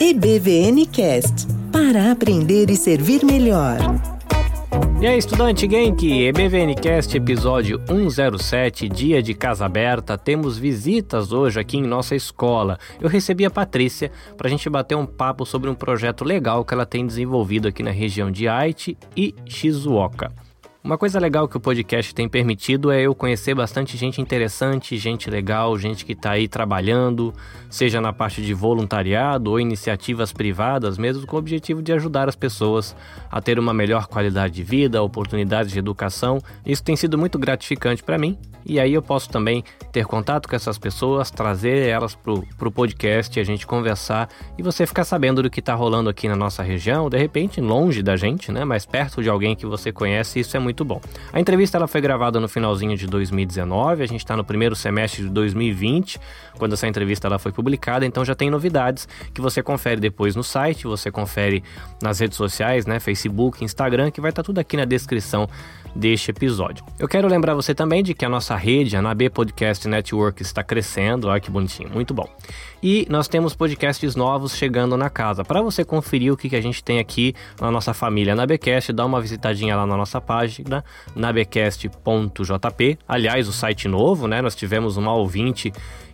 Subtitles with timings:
[0.00, 3.78] EBVNcast para aprender e servir melhor.
[5.00, 10.18] E aí, estudante Genk, EBVNcast episódio 107, dia de casa aberta.
[10.18, 12.76] Temos visitas hoje aqui em nossa escola.
[13.00, 16.74] Eu recebi a Patrícia para a gente bater um papo sobre um projeto legal que
[16.74, 20.32] ela tem desenvolvido aqui na região de Haiti e Shizuoka.
[20.84, 25.30] Uma coisa legal que o podcast tem permitido é eu conhecer bastante gente interessante, gente
[25.30, 27.32] legal, gente que está aí trabalhando,
[27.70, 32.36] seja na parte de voluntariado ou iniciativas privadas, mesmo com o objetivo de ajudar as
[32.36, 32.94] pessoas
[33.30, 36.38] a ter uma melhor qualidade de vida, oportunidades de educação.
[36.66, 39.62] Isso tem sido muito gratificante para mim e aí eu posso também
[39.92, 44.86] ter contato com essas pessoas, trazer elas pro, pro podcast, a gente conversar e você
[44.86, 48.50] ficar sabendo do que está rolando aqui na nossa região, de repente longe da gente,
[48.50, 50.98] né, mas perto de alguém que você conhece, isso é muito bom.
[51.30, 55.24] A entrevista ela foi gravada no finalzinho de 2019, a gente está no primeiro semestre
[55.24, 56.18] de 2020,
[56.56, 60.42] quando essa entrevista ela foi publicada, então já tem novidades que você confere depois no
[60.42, 61.62] site, você confere
[62.02, 65.46] nas redes sociais, né, Facebook, Instagram, que vai estar tá tudo aqui na descrição
[65.94, 66.84] deste episódio.
[66.98, 70.62] Eu quero lembrar você também de que a nossa rede, a NAB Podcast Network, está
[70.62, 71.28] crescendo.
[71.28, 72.28] Olha que bonitinho, muito bom.
[72.82, 75.44] E nós temos podcasts novos chegando na casa.
[75.44, 79.20] Para você conferir o que, a gente tem aqui na nossa família Nabecast, dá uma
[79.20, 80.84] visitadinha lá na nossa página,
[81.14, 82.98] nabecast.jp.
[83.08, 84.42] Aliás, o site novo, né?
[84.42, 85.72] Nós tivemos uma ouvinte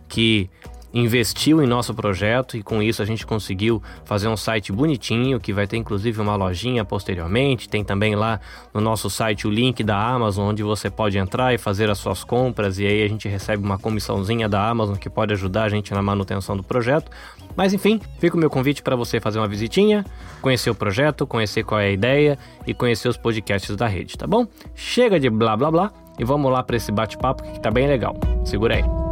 [0.08, 0.48] que
[0.92, 5.52] investiu em nosso projeto e com isso a gente conseguiu fazer um site bonitinho que
[5.52, 7.68] vai ter inclusive uma lojinha posteriormente.
[7.68, 8.40] Tem também lá
[8.74, 12.24] no nosso site o link da Amazon onde você pode entrar e fazer as suas
[12.24, 15.92] compras e aí a gente recebe uma comissãozinha da Amazon que pode ajudar a gente
[15.92, 17.10] na manutenção do projeto.
[17.56, 20.04] Mas enfim, fica o meu convite para você fazer uma visitinha,
[20.40, 24.26] conhecer o projeto, conhecer qual é a ideia e conhecer os podcasts da rede, tá
[24.26, 24.46] bom?
[24.74, 28.14] Chega de blá blá blá e vamos lá para esse bate-papo que tá bem legal.
[28.44, 29.09] Segura aí.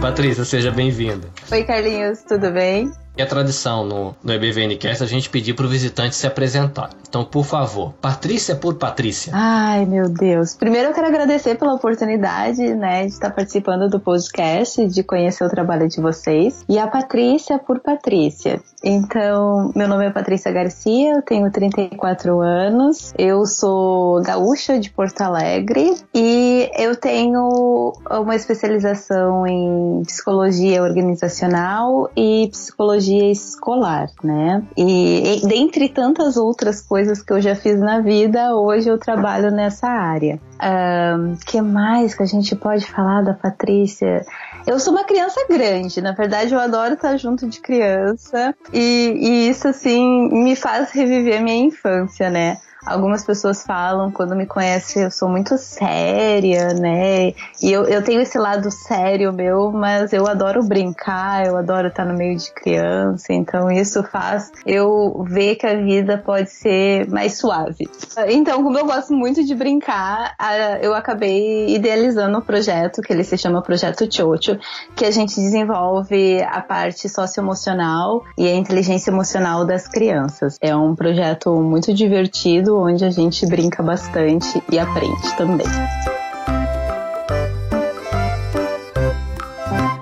[0.00, 1.28] Patrícia, seja bem-vinda.
[1.52, 2.90] Oi, Carlinhos, tudo bem?
[3.18, 6.90] A tradição no, no EBVNcast a gente pedir para o visitante se apresentar.
[7.08, 9.32] Então, por favor, Patrícia por Patrícia.
[9.34, 10.54] Ai, meu Deus.
[10.54, 15.50] Primeiro eu quero agradecer pela oportunidade, né, de estar participando do podcast, de conhecer o
[15.50, 16.64] trabalho de vocês.
[16.68, 18.62] E a Patrícia por Patrícia.
[18.82, 25.20] Então, meu nome é Patrícia Garcia, eu tenho 34 anos, eu sou gaúcha de Porto
[25.20, 34.62] Alegre e eu tenho uma especialização em psicologia organizacional e psicologia psicologia escolar, né?
[34.76, 39.50] E, e dentre tantas outras coisas que eu já fiz na vida, hoje eu trabalho
[39.50, 40.38] nessa área.
[40.62, 44.24] Um, que mais que a gente pode falar da Patrícia?
[44.66, 49.48] Eu sou uma criança grande, na verdade eu adoro estar junto de criança e, e
[49.48, 52.58] isso assim me faz reviver a minha infância, né?
[52.86, 57.34] Algumas pessoas falam, quando me conhecem, eu sou muito séria, né?
[57.62, 62.04] E eu, eu tenho esse lado sério meu, mas eu adoro brincar, eu adoro estar
[62.04, 67.38] no meio de criança, então isso faz eu ver que a vida pode ser mais
[67.38, 67.88] suave.
[68.28, 70.34] Então, como eu gosto muito de brincar,
[70.80, 74.58] eu acabei idealizando um projeto que ele se chama Projeto Chocho,
[74.96, 80.56] que a gente desenvolve a parte socioemocional e a inteligência emocional das crianças.
[80.60, 85.66] É um projeto muito divertido onde a gente brinca bastante e aprende também.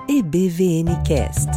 [0.07, 1.49] EBVNcast.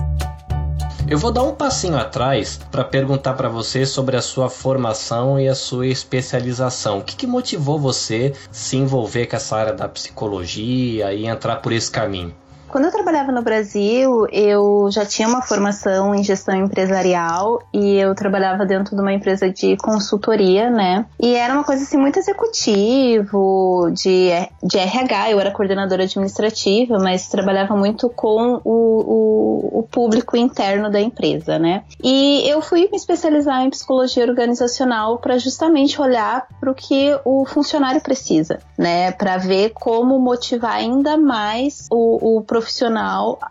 [1.09, 5.47] Eu vou dar um passinho atrás para perguntar para você sobre a sua formação e
[5.47, 7.01] a sua especialização.
[7.01, 11.73] O que, que motivou você se envolver com essa área da psicologia e entrar por
[11.73, 12.35] esse caminho?
[12.73, 18.15] Quando eu trabalhava no Brasil, eu já tinha uma formação em gestão empresarial e eu
[18.15, 21.05] trabalhava dentro de uma empresa de consultoria, né?
[21.21, 24.31] E era uma coisa assim muito executivo, de,
[24.63, 30.91] de RH, eu era coordenadora administrativa, mas trabalhava muito com o, o, o público interno
[30.91, 31.85] da empresa, né?
[32.03, 37.45] E eu fui me especializar em psicologia organizacional para justamente olhar para o que o
[37.45, 39.13] funcionário precisa, né?
[39.13, 42.62] Para ver como motivar ainda mais o, o profissional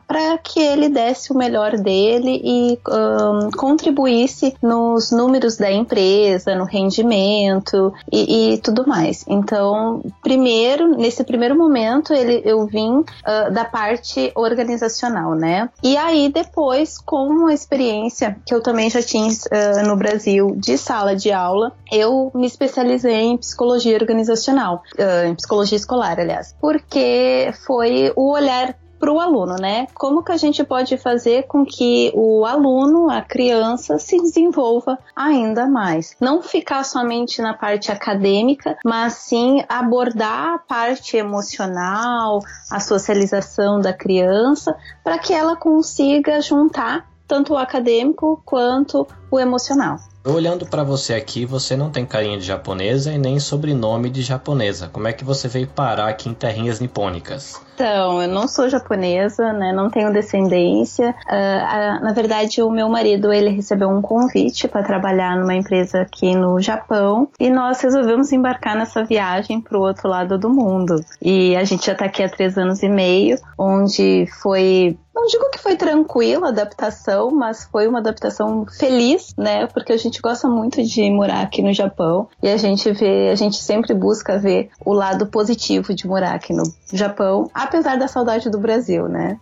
[0.08, 6.66] para que ele desse o melhor dele e um, contribuísse nos números da empresa, no
[6.66, 9.26] rendimento e, e, tudo mais.
[9.28, 15.70] Então, primeiro, nesse primeiro momento, ele, eu vim uh, da parte organizacional, né?
[15.84, 20.78] E aí, depois, com a experiência que eu também já tinha uh, no Brasil de
[20.78, 27.54] sala de aula, eu me especializei em psicologia organizacional, uh, em psicologia escolar, aliás, porque
[27.66, 29.88] foi o olhar para o aluno, né?
[29.96, 35.66] Como que a gente pode fazer com que o aluno, a criança, se desenvolva ainda
[35.66, 36.16] mais?
[36.22, 42.40] Não ficar somente na parte acadêmica, mas sim abordar a parte emocional,
[42.70, 49.98] a socialização da criança, para que ela consiga juntar tanto o acadêmico quanto o emocional.
[50.24, 54.88] Olhando para você aqui, você não tem carinha de japonesa e nem sobrenome de japonesa.
[54.88, 57.60] Como é que você veio parar aqui em terrinhas nipônicas?
[57.74, 59.72] Então, eu não sou japonesa, né?
[59.74, 61.16] Não tenho descendência.
[61.28, 66.36] Uh, na verdade, o meu marido ele recebeu um convite para trabalhar numa empresa aqui
[66.36, 71.04] no Japão e nós resolvemos embarcar nessa viagem para o outro lado do mundo.
[71.22, 75.50] E a gente já está aqui há três anos e meio, onde foi não digo
[75.50, 79.68] que foi tranquila a adaptação, mas foi uma adaptação feliz, né?
[79.68, 83.36] Porque a gente gosta muito de morar aqui no Japão e a gente vê, a
[83.36, 86.64] gente sempre busca ver o lado positivo de morar aqui no
[86.94, 89.38] Japão, apesar da saudade do Brasil, né?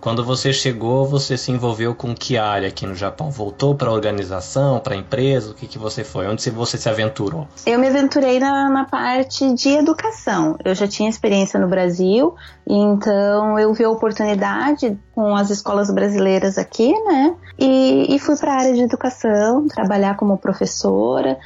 [0.00, 3.30] Quando você chegou, você se envolveu com que área aqui no Japão?
[3.30, 5.50] Voltou para a organização, para a empresa?
[5.50, 6.26] O que, que você foi?
[6.26, 7.46] Onde você se aventurou?
[7.66, 10.56] Eu me aventurei na, na parte de educação.
[10.64, 12.34] Eu já tinha experiência no Brasil,
[12.66, 17.36] então eu vi a oportunidade com as escolas brasileiras aqui, né?
[17.58, 21.38] E, e fui para a área de educação, trabalhar como professora,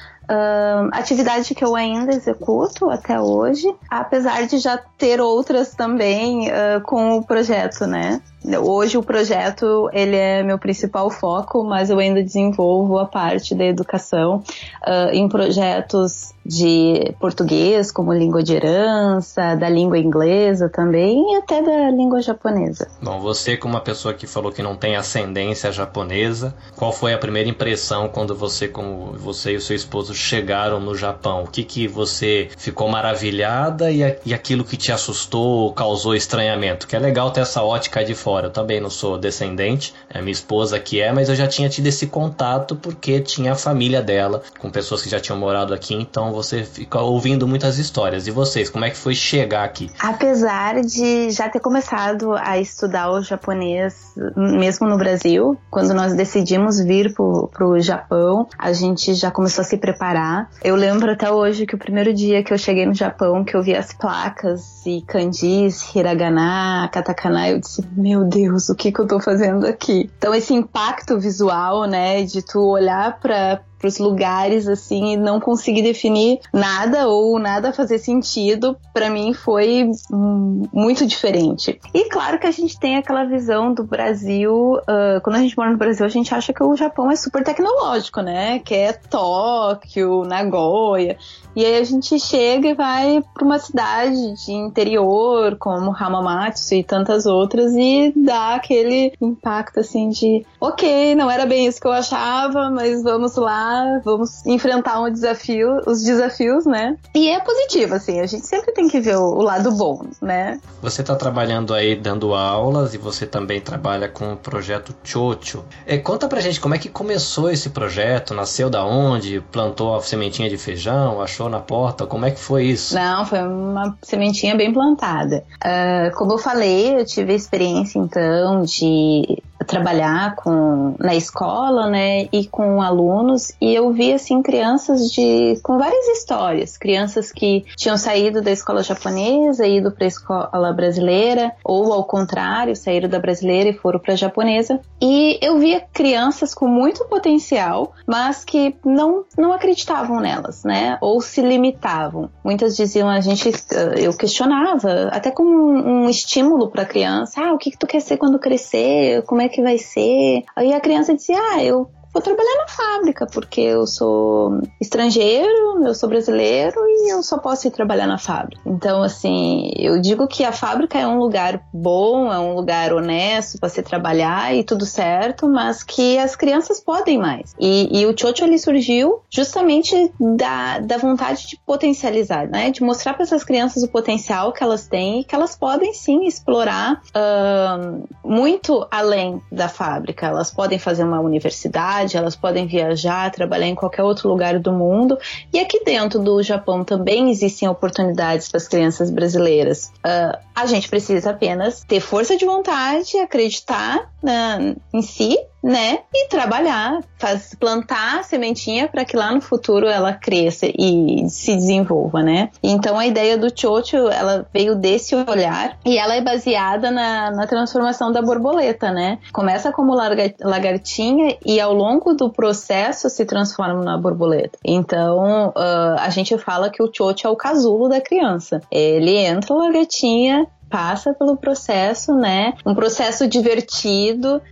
[0.93, 7.19] atividade que eu ainda executo até hoje, apesar de já ter outras também uh, com
[7.19, 8.21] o projeto, né?
[8.63, 13.65] Hoje o projeto ele é meu principal foco, mas eu ainda desenvolvo a parte da
[13.65, 14.43] educação
[14.87, 21.63] uh, em projetos de português como língua de herança, da língua inglesa também e até
[21.63, 22.87] da língua japonesa.
[23.03, 27.19] Bom, você como uma pessoa que falou que não tem ascendência japonesa, qual foi a
[27.19, 31.45] primeira impressão quando você como você e o seu esposo chegaram no Japão?
[31.45, 36.87] O que que você ficou maravilhada e, e aquilo que te assustou, causou estranhamento?
[36.87, 38.49] Que é legal ter essa ótica de fora.
[38.49, 41.87] Eu também não sou descendente, é minha esposa que é, mas eu já tinha tido
[41.87, 46.33] esse contato porque tinha a família dela com pessoas que já tinham morado aqui, então
[46.33, 48.27] você fica ouvindo muitas histórias.
[48.27, 49.91] E vocês, como é que foi chegar aqui?
[49.99, 56.81] Apesar de já ter começado a estudar o japonês mesmo no Brasil, quando nós decidimos
[56.81, 60.51] vir pro, pro Japão, a gente já começou a se preparar.
[60.63, 63.63] Eu lembro até hoje que o primeiro dia que eu cheguei no Japão, que eu
[63.63, 69.07] vi as placas e kanjis, hiragana, katakana, eu disse, meu Deus, o que, que eu
[69.07, 70.11] tô fazendo aqui?
[70.19, 75.39] Então, esse impacto visual, né, de tu olhar para para os lugares assim e não
[75.39, 81.79] conseguir definir nada ou nada fazer sentido, para mim foi muito diferente.
[81.93, 85.71] E claro que a gente tem aquela visão do Brasil, uh, quando a gente mora
[85.71, 88.59] no Brasil, a gente acha que o Japão é super tecnológico, né?
[88.61, 91.19] Que é Tóquio, Nagoya.
[91.55, 96.83] E aí a gente chega e vai para uma cidade de interior, como Hamamatsu e
[96.83, 101.93] tantas outras, e dá aquele impacto assim de, ok, não era bem isso que eu
[101.93, 103.74] achava, mas vamos lá
[104.05, 106.97] vamos enfrentar um desafio, os desafios, né?
[107.15, 110.61] E é positivo, assim, a gente sempre tem que ver o, o lado bom, né?
[110.83, 115.65] Você está trabalhando aí dando aulas e você também trabalha com o projeto Chocho.
[115.87, 120.01] É, conta pra gente como é que começou esse projeto, nasceu da onde, plantou a
[120.01, 122.95] sementinha de feijão, achou na porta, como é que foi isso?
[122.95, 125.45] Não, foi uma sementinha bem plantada.
[125.57, 132.29] Uh, como eu falei, eu tive a experiência então de trabalhar com na escola, né,
[132.33, 137.97] e com alunos, e eu vi assim crianças de com várias histórias, crianças que tinham
[137.97, 143.19] saído da escola japonesa e ido para a escola brasileira, ou ao contrário, saíram da
[143.19, 144.81] brasileira e foram para a japonesa.
[145.01, 151.21] E eu via crianças com muito potencial, mas que não não acreditavam nelas, né, ou
[151.21, 152.31] se limitavam.
[152.43, 153.51] Muitas diziam a gente
[153.97, 157.87] eu questionava, até como um, um estímulo para a criança, ah, o que que tu
[157.87, 159.23] quer ser quando crescer?
[159.23, 160.43] Como é que vai ser?
[160.57, 165.93] Aí a criança dizia, ah, eu vou trabalhar na fábrica, porque eu sou estrangeiro, eu
[165.95, 168.63] sou brasileiro e eu só posso ir trabalhar na fábrica.
[168.65, 173.59] Então, assim, eu digo que a fábrica é um lugar bom, é um lugar honesto
[173.59, 177.53] para se trabalhar e tudo certo, mas que as crianças podem mais.
[177.59, 182.71] E, e o Chocho ele surgiu justamente da, da vontade de potencializar, né?
[182.71, 186.27] De mostrar para essas crianças o potencial que elas têm e que elas podem sim
[186.27, 190.29] explorar uh, muito além da fábrica.
[190.29, 195.17] Elas podem fazer uma universidade elas podem viajar, trabalhar em qualquer outro lugar do mundo.
[195.53, 199.93] E aqui dentro do Japão também existem oportunidades para as crianças brasileiras.
[200.05, 206.01] Uh, a gente precisa apenas ter força de vontade, acreditar na, em si né?
[206.13, 211.55] E trabalhar, faz, plantar a sementinha para que lá no futuro ela cresça e se
[211.55, 212.51] desenvolva, né?
[212.63, 217.47] Então a ideia do Chocho, ela veio desse olhar e ela é baseada na, na
[217.47, 219.19] transformação da borboleta, né?
[219.33, 224.59] Começa como lagartinha e ao longo do processo se transforma na borboleta.
[224.63, 228.61] Então uh, a gente fala que o Chocho é o casulo da criança.
[228.71, 232.55] Ele entra lagartinha, passa pelo processo, né?
[232.67, 234.43] Um processo divertido,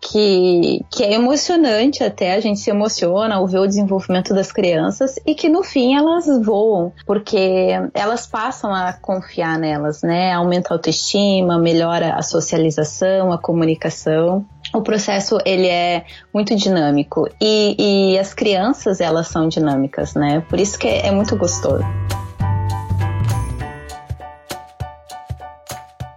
[0.00, 5.16] que, que é emocionante até, a gente se emociona ao ver o desenvolvimento das crianças
[5.26, 10.32] e que no fim elas voam, porque elas passam a confiar nelas, né?
[10.32, 18.14] Aumenta a autoestima, melhora a socialização, a comunicação o processo ele é muito dinâmico e,
[18.14, 20.40] e, as crianças elas são dinâmicas, né?
[20.48, 21.84] Por isso que é, é muito gostoso.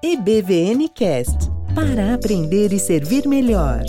[0.07, 3.81] EBVN Cast para aprender e servir melhor.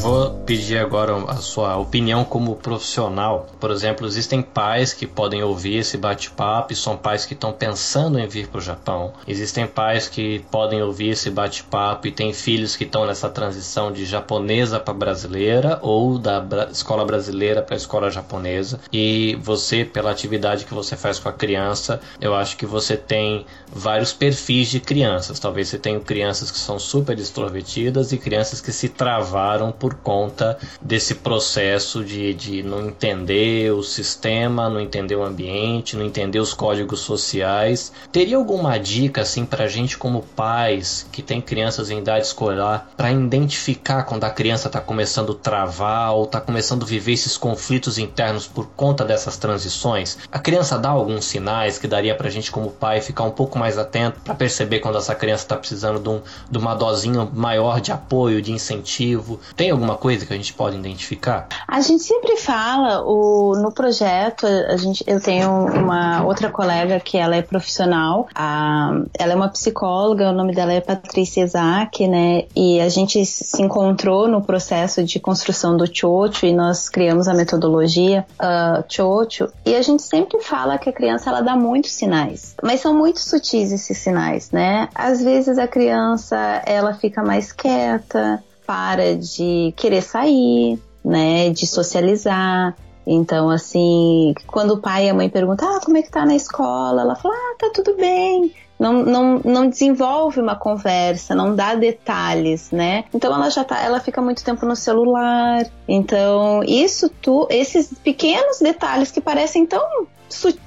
[0.00, 3.46] Eu vou pedir agora a sua opinião como profissional.
[3.60, 8.18] Por exemplo, existem pais que podem ouvir esse bate-papo e são pais que estão pensando
[8.18, 9.12] em vir para o Japão.
[9.28, 14.06] Existem pais que podem ouvir esse bate-papo e têm filhos que estão nessa transição de
[14.06, 16.42] japonesa para brasileira ou da
[16.72, 18.80] escola brasileira para a escola japonesa.
[18.90, 23.44] E você, pela atividade que você faz com a criança, eu acho que você tem
[23.70, 25.38] vários perfis de crianças.
[25.38, 29.96] Talvez você tenha crianças que são super extrovertidas e crianças que se travaram por por
[29.96, 36.38] conta desse processo de, de não entender o sistema, não entender o ambiente, não entender
[36.38, 37.92] os códigos sociais.
[38.12, 43.10] Teria alguma dica assim para gente como pais que tem crianças em idade escolar para
[43.10, 47.98] identificar quando a criança está começando a travar ou está começando a viver esses conflitos
[47.98, 50.18] internos por conta dessas transições?
[50.30, 53.76] A criança dá alguns sinais que daria para gente como pai ficar um pouco mais
[53.76, 57.90] atento para perceber quando essa criança está precisando de, um, de uma dosinha maior de
[57.90, 59.40] apoio, de incentivo?
[59.56, 61.48] Tem alguma coisa que a gente pode identificar?
[61.66, 67.16] A gente sempre fala, o, no projeto, a gente, eu tenho uma outra colega que
[67.16, 72.44] ela é profissional, a, ela é uma psicóloga, o nome dela é Patrícia Isaac, né?
[72.54, 77.34] E a gente se encontrou no processo de construção do Chocho e nós criamos a
[77.34, 79.48] metodologia uh, Chocho.
[79.64, 83.20] E a gente sempre fala que a criança ela dá muitos sinais, mas são muito
[83.20, 84.88] sutis esses sinais, né?
[84.94, 92.76] Às vezes a criança ela fica mais quieta, para de querer sair, né, de socializar.
[93.04, 96.36] Então, assim, quando o pai e a mãe perguntam, ah, como é que tá na
[96.36, 97.02] escola?
[97.02, 98.54] Ela fala, ah, tá tudo bem.
[98.78, 103.06] Não, não, não desenvolve uma conversa, não dá detalhes, né?
[103.12, 105.66] Então ela já tá, ela fica muito tempo no celular.
[105.88, 109.82] Então, isso tu, esses pequenos detalhes que parecem tão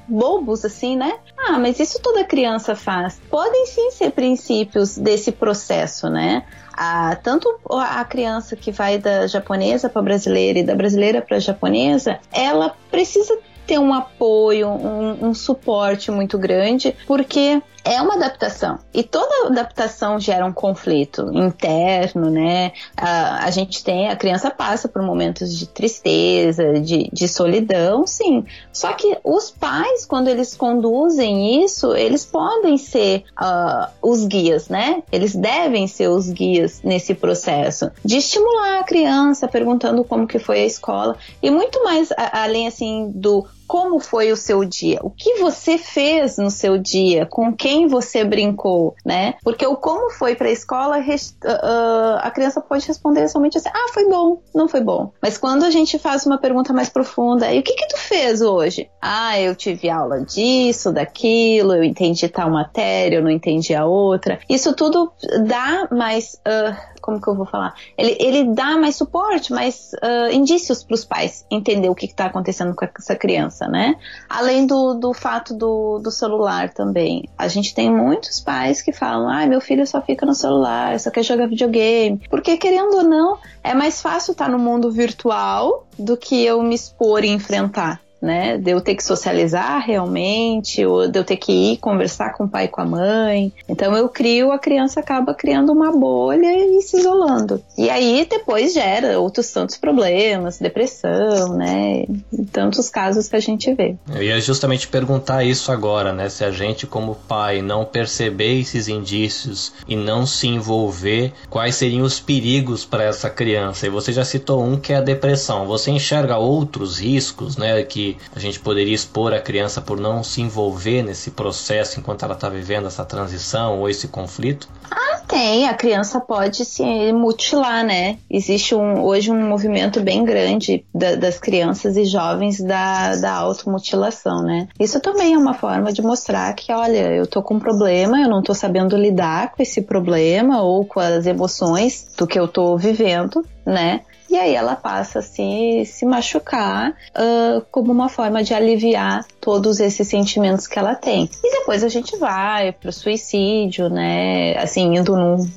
[0.08, 1.13] bobos assim, né?
[1.38, 3.20] Ah, mas isso toda criança faz.
[3.29, 6.43] Podem sim ser princípios desse processo, né?
[6.75, 12.20] a, tanto a criança que vai da japonesa para brasileira e da brasileira para japonesa,
[12.32, 18.80] ela precisa ter um apoio, um, um suporte muito grande, porque é uma adaptação.
[18.94, 22.72] E toda adaptação gera um conflito interno, né?
[22.96, 28.46] A, a gente tem, a criança passa por momentos de tristeza, de, de solidão, sim.
[28.72, 35.04] Só que os pais, quando eles conduzem isso, eles podem ser uh, os guias, né?
[35.12, 40.62] Eles devem ser os guias nesse processo de estimular a criança, perguntando como que foi
[40.62, 45.10] a escola e muito mais a, além assim do como foi o seu dia, o
[45.10, 49.34] que você fez no seu dia, com quem você brincou, né?
[49.44, 53.92] Porque o como foi para a escola, uh, a criança pode responder somente assim: ah,
[53.92, 55.12] foi bom, não foi bom.
[55.20, 58.44] Mas quando a gente faz uma pergunta mais profunda, e o que que tu fez
[58.44, 58.92] hoje?
[59.01, 64.38] Ah, eu tive aula disso, daquilo, eu entendi tal matéria, eu não entendi a outra.
[64.48, 65.12] Isso tudo
[65.48, 67.75] dá mais uh, como que eu vou falar?
[67.98, 72.27] Ele, ele dá mais suporte, mais uh, indícios para os pais entender o que está
[72.27, 73.95] acontecendo com essa criança, né?
[74.29, 77.27] Além do, do fato do, do celular também.
[77.38, 81.12] A gente tem muitos pais que falam: ah, meu filho só fica no celular, só
[81.12, 82.22] quer jogar videogame.
[82.29, 86.63] Porque, querendo ou não, é mais fácil estar tá no mundo virtual do que eu
[86.63, 88.58] me expor e enfrentar né?
[88.58, 92.48] De eu ter que socializar realmente, ou de eu ter que ir conversar com o
[92.48, 93.51] pai e com a mãe.
[93.68, 97.62] Então eu crio, a criança acaba criando uma bolha e se isolando.
[97.77, 102.06] E aí depois gera outros tantos problemas, depressão, né?
[102.32, 103.96] E tantos casos que a gente vê.
[104.10, 106.30] Eu ia justamente perguntar isso agora, né?
[106.30, 112.06] Se a gente, como pai, não perceber esses indícios e não se envolver, quais seriam
[112.06, 113.86] os perigos para essa criança?
[113.86, 115.68] E você já citou um que é a depressão.
[115.68, 117.84] Você enxerga outros riscos, né?
[117.84, 122.34] Que a gente poderia expor a criança por não se envolver nesse processo enquanto ela
[122.34, 124.67] está vivendo essa transição ou esse conflito?
[124.89, 125.67] Ah, tem.
[125.67, 128.17] A criança pode se mutilar, né?
[128.29, 134.43] Existe um, hoje um movimento bem grande da, das crianças e jovens da, da automutilação,
[134.43, 134.67] né?
[134.79, 138.29] Isso também é uma forma de mostrar que, olha, eu tô com um problema, eu
[138.29, 142.77] não tô sabendo lidar com esse problema ou com as emoções do que eu tô
[142.77, 144.01] vivendo, né?
[144.34, 149.80] E aí ela passa a se, se machucar uh, como uma forma de aliviar todos
[149.80, 151.30] esses sentimentos que ela tem.
[151.44, 154.58] E depois a gente vai pro suicídio, né?
[154.58, 155.48] Assim, indo num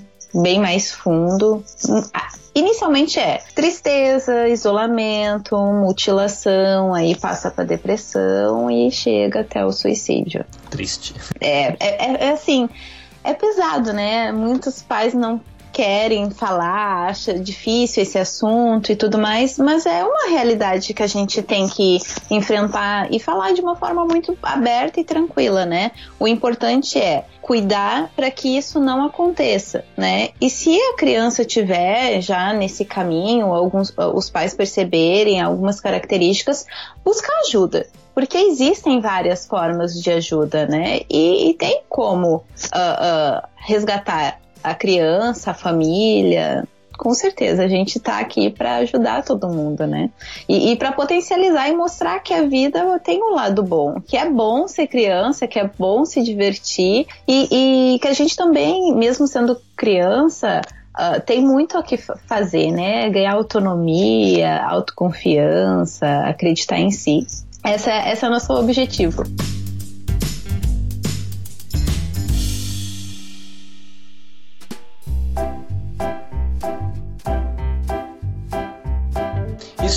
[0.43, 1.65] bem mais fundo.
[2.55, 10.45] Inicialmente é tristeza, isolamento, mutilação, aí passa para depressão e chega até o suicídio.
[10.69, 11.15] Triste.
[11.41, 12.69] É, é, é, é assim,
[13.25, 14.33] é pesado, né?
[14.33, 15.41] Muitos pais não
[15.77, 21.07] querem falar, acha difícil esse assunto e tudo mais, mas é uma realidade que a
[21.07, 21.99] gente tem que
[22.31, 25.91] enfrentar e falar de uma forma muito aberta e tranquila, né?
[26.19, 30.31] O importante é cuidar para que isso não aconteça, né?
[30.41, 36.65] E se a criança tiver já nesse caminho, alguns os pais perceberem algumas características,
[37.05, 41.03] buscar ajuda, porque existem várias formas de ajuda, né?
[41.11, 46.67] E, e tem como uh, uh, resgatar a criança, a família.
[46.97, 50.09] Com certeza, a gente está aqui para ajudar todo mundo, né?
[50.49, 54.29] E, e para potencializar e mostrar que a vida tem um lado bom, que é
[54.29, 59.27] bom ser criança, que é bom se divertir e, e que a gente também, mesmo
[59.27, 60.63] sendo criança,
[60.97, 63.11] Uh, tem muito o que fazer, né?
[63.11, 67.27] Ganhar autonomia, autoconfiança, acreditar em si.
[67.63, 69.23] Essa, esse é o nosso objetivo.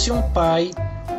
[0.10, 0.72] Se um pai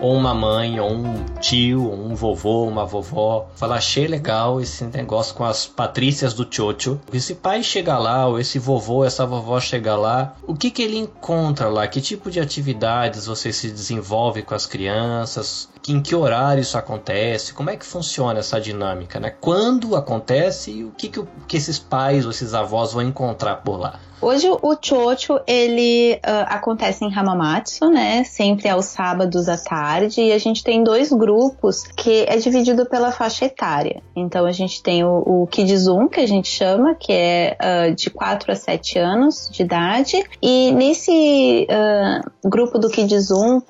[0.02, 4.82] ou uma mãe, ou um tio, ou um vovô, uma vovó, fala, achei legal esse
[4.82, 6.99] negócio com as patrícias do Chocho.
[7.12, 10.97] Esse pai chega lá, ou esse vovô, essa vovó chega lá, o que que ele
[10.97, 11.87] encontra lá?
[11.87, 15.68] Que tipo de atividades você se desenvolve com as crianças?
[15.88, 17.52] Em que horário isso acontece?
[17.54, 19.30] Como é que funciona essa dinâmica, né?
[19.30, 23.78] Quando acontece e o que, que, que esses pais ou esses avós vão encontrar por
[23.78, 24.00] lá?
[24.22, 28.22] Hoje o Chocho, ele uh, acontece em Hamamatsu, né?
[28.24, 30.20] Sempre aos sábados à tarde.
[30.20, 34.02] E a gente tem dois grupos que é dividido pela faixa etária.
[34.14, 38.52] Então a gente tem o, o que a gente chama, que é uh, de 4
[38.52, 40.22] a 7 anos de idade.
[40.42, 43.62] E nesse uh, grupo do Kidzum,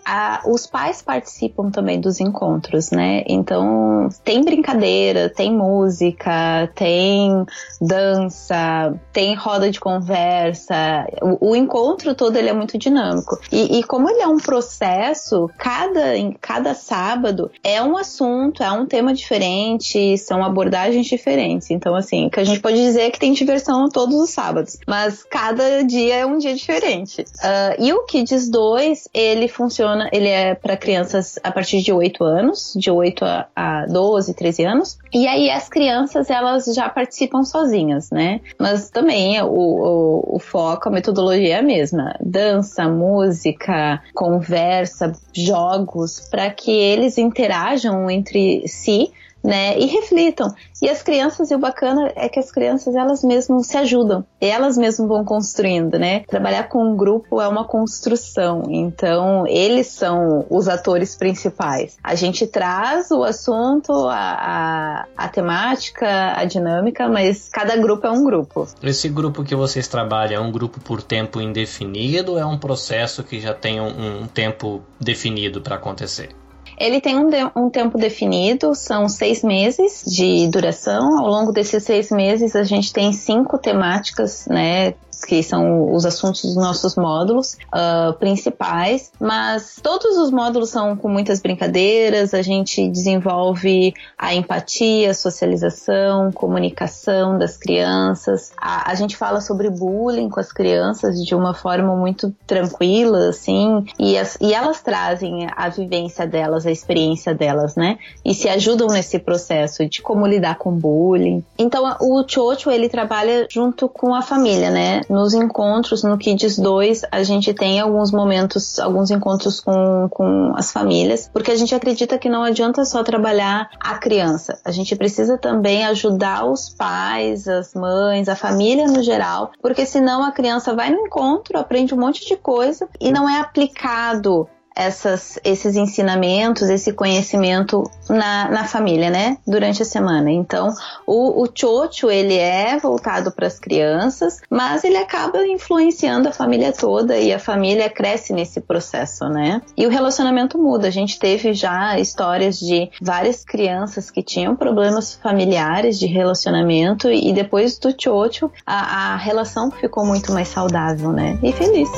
[0.46, 3.22] os pais participam também dos encontros, né?
[3.28, 7.44] Então tem brincadeira, tem música, tem
[7.80, 13.38] dança, tem roda de conversa conversa, o, o, encontro todo ele é muito dinâmico.
[13.52, 18.70] E, e, como ele é um processo, cada, em cada sábado é um assunto, é
[18.70, 21.70] um tema diferente, são abordagens diferentes.
[21.70, 25.82] Então, assim, que a gente pode dizer que tem diversão todos os sábados, mas cada
[25.82, 27.22] dia é um dia diferente.
[27.22, 32.24] Uh, e o Kids 2, ele funciona, ele é para crianças a partir de 8
[32.24, 34.98] anos, de 8 a, a 12, 13 anos.
[35.12, 38.40] E aí as crianças, elas já participam sozinhas, né?
[38.58, 46.20] Mas também o, o o foco, a metodologia é a mesma: dança, música, conversa, jogos,
[46.30, 49.12] para que eles interajam entre si
[49.42, 49.78] né?
[49.78, 50.52] E reflitam.
[50.82, 54.24] E as crianças, e o bacana é que as crianças, elas mesmas se ajudam.
[54.40, 56.20] Elas mesmas vão construindo, né?
[56.20, 58.64] Trabalhar com um grupo é uma construção.
[58.68, 61.96] Então, eles são os atores principais.
[62.02, 68.10] A gente traz o assunto, a, a, a temática, a dinâmica, mas cada grupo é
[68.10, 68.66] um grupo.
[68.82, 73.22] Esse grupo que vocês trabalham é um grupo por tempo indefinido ou é um processo
[73.22, 76.39] que já tem um, um tempo definido para acontecer?
[76.80, 81.18] Ele tem um, de, um tempo definido, são seis meses de duração.
[81.18, 84.94] Ao longo desses seis meses, a gente tem cinco temáticas, né?
[85.24, 91.08] Que são os assuntos dos nossos módulos uh, principais, mas todos os módulos são com
[91.08, 99.40] muitas brincadeiras, a gente desenvolve a empatia, socialização, comunicação das crianças, a, a gente fala
[99.40, 104.80] sobre bullying com as crianças de uma forma muito tranquila, assim, e, as, e elas
[104.80, 107.98] trazem a vivência delas, a experiência delas, né?
[108.24, 111.44] E se ajudam nesse processo de como lidar com bullying.
[111.58, 115.00] Então, o Chocho, ele trabalha junto com a família, né?
[115.10, 120.70] Nos encontros, no Kids 2, a gente tem alguns momentos, alguns encontros com, com as
[120.70, 125.36] famílias, porque a gente acredita que não adianta só trabalhar a criança, a gente precisa
[125.36, 130.90] também ajudar os pais, as mães, a família no geral, porque senão a criança vai
[130.90, 136.92] no encontro, aprende um monte de coisa e não é aplicado essas, esses ensinamentos, esse
[136.92, 139.38] conhecimento na, na família, né?
[139.46, 140.30] Durante a semana.
[140.30, 140.72] Então,
[141.06, 146.72] o, o chocho, ele é voltado para as crianças, mas ele acaba influenciando a família
[146.72, 149.60] toda e a família cresce nesse processo, né?
[149.76, 150.88] E o relacionamento muda.
[150.88, 157.32] A gente teve já histórias de várias crianças que tinham problemas familiares de relacionamento e
[157.32, 161.38] depois do chocho, a, a relação ficou muito mais saudável, né?
[161.42, 161.88] E feliz.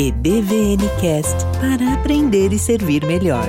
[0.00, 3.48] EBVNcast para aprender e servir melhor.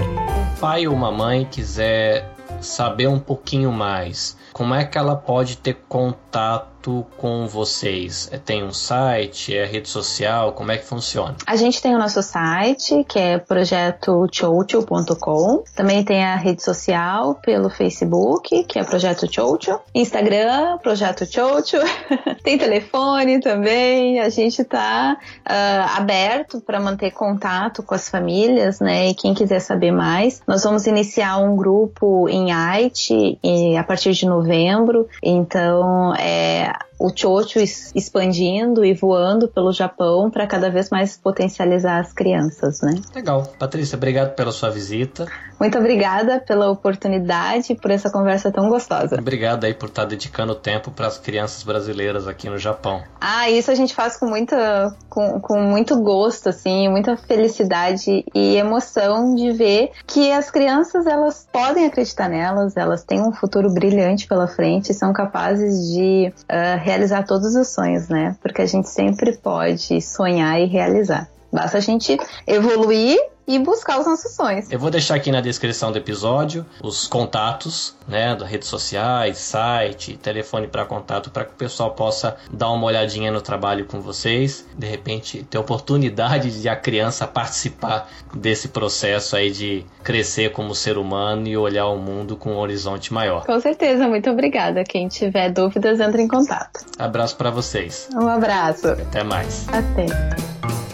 [0.60, 2.28] Pai ou mamãe quiser
[2.60, 8.30] saber um pouquinho mais, como é que ela pode ter contato contato com vocês?
[8.32, 11.36] É, tem um site, é rede social, como é que funciona?
[11.46, 15.64] A gente tem o nosso site, que é projetochocho.com.
[15.76, 19.80] Também tem a rede social pelo Facebook, que é Projeto Chocho.
[19.94, 21.78] Instagram, Projeto Chocho.
[22.44, 24.20] tem telefone também.
[24.20, 29.10] A gente está uh, ah, aberto para manter contato com as famílias, né?
[29.10, 33.38] E quem quiser saber mais, nós vamos iniciar um grupo em IT
[33.78, 35.08] a partir de novembro.
[35.22, 36.89] Então, é, Yeah.
[37.00, 42.96] O chocho expandindo e voando pelo Japão para cada vez mais potencializar as crianças, né?
[43.16, 43.44] Legal.
[43.58, 45.26] Patrícia, obrigado pela sua visita.
[45.60, 49.18] Muito obrigada pela oportunidade e por essa conversa tão gostosa.
[49.20, 53.04] Obrigado aí por estar dedicando tempo para as crianças brasileiras aqui no Japão.
[53.20, 58.56] Ah, isso a gente faz com muita com, com muito gosto assim, muita felicidade e
[58.56, 64.28] emoção de ver que as crianças elas podem acreditar nelas, elas têm um futuro brilhante
[64.28, 68.36] pela frente, são capazes de uh, realizar todos os sonhos, né?
[68.42, 71.30] Porque a gente sempre pode sonhar e realizar.
[71.52, 74.72] Basta a gente evoluir e buscar os nossos sonhos.
[74.72, 80.16] Eu vou deixar aqui na descrição do episódio os contatos, né, das redes sociais, site,
[80.18, 84.68] telefone para contato, para que o pessoal possa dar uma olhadinha no trabalho com vocês,
[84.78, 91.00] de repente ter oportunidade de a criança participar desse processo aí de crescer como ser
[91.00, 93.48] humano e olhar o mundo com um horizonte maior.
[93.48, 94.84] Com certeza, muito obrigada.
[94.84, 96.86] Quem tiver dúvidas, entre em contato.
[97.00, 98.08] Abraço para vocês.
[98.14, 98.90] Um abraço.
[98.90, 99.66] Até mais.
[99.70, 100.89] Até.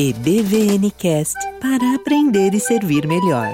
[0.00, 3.50] EBVNcast para aprender e servir melhor.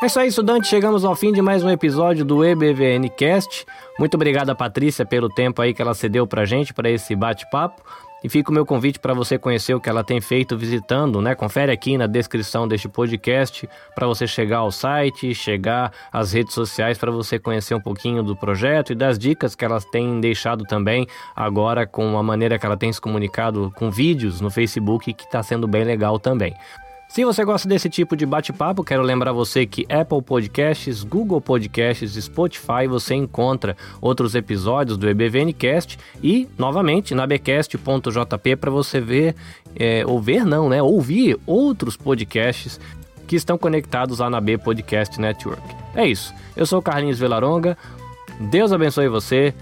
[0.00, 0.30] É isso aí.
[0.62, 3.66] Chegamos ao fim de mais um episódio do EBVNcast.
[3.98, 7.82] Muito obrigado, Patrícia, pelo tempo aí que ela cedeu pra gente para esse bate-papo.
[8.24, 11.34] E fica o meu convite para você conhecer o que ela tem feito visitando, né?
[11.34, 16.96] Confere aqui na descrição deste podcast para você chegar ao site, chegar às redes sociais
[16.96, 21.06] para você conhecer um pouquinho do projeto e das dicas que elas têm deixado também
[21.36, 25.42] agora com a maneira que ela tem se comunicado com vídeos no Facebook que está
[25.42, 26.54] sendo bem legal também.
[27.14, 32.12] Se você gosta desse tipo de bate-papo, quero lembrar você que Apple Podcasts, Google Podcasts,
[32.20, 39.36] Spotify você encontra outros episódios do EBVNcast e, novamente, na becast.jp para você ver,
[39.76, 40.82] é, ou ver não, né?
[40.82, 42.80] Ouvir outros podcasts
[43.28, 45.62] que estão conectados lá na B Podcast Network.
[45.94, 46.34] É isso.
[46.56, 47.78] Eu sou Carlinhos Velaronga.
[48.40, 49.54] Deus abençoe você.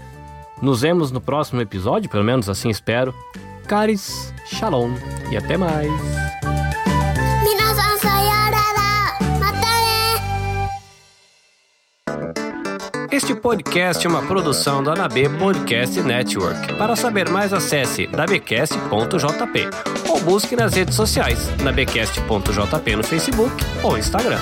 [0.59, 3.13] Nos vemos no próximo episódio, pelo menos assim espero.
[3.67, 4.95] Caris, shalom
[5.31, 5.91] e até mais.
[13.13, 16.73] Este podcast é uma produção da Anab Podcast Network.
[16.79, 19.69] Para saber mais, acesse nabcast.jp
[20.09, 24.39] ou busque nas redes sociais nabcast.jp no Facebook ou Instagram.